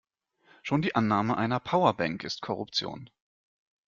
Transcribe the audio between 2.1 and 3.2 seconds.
ist Korruption.